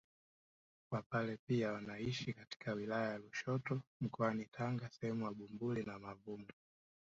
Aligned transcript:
Wapare 0.91 1.37
pia 1.47 1.71
wanaishi 1.71 2.33
katika 2.33 2.73
wilaya 2.73 3.09
ya 3.11 3.17
Lushoto 3.17 3.81
mkoani 4.01 4.45
Tanga 4.45 4.89
sehemu 4.89 5.25
za 5.25 5.31
Bumbuli 5.31 5.83
na 5.83 5.99
Mavumo 5.99 6.47